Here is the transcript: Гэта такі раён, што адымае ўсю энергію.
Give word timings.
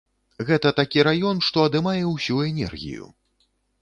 Гэта 0.47 0.69
такі 0.79 1.03
раён, 1.07 1.41
што 1.47 1.65
адымае 1.67 2.01
ўсю 2.15 2.41
энергію. 2.49 3.05